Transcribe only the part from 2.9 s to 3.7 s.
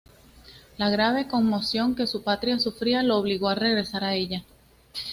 lo obligó a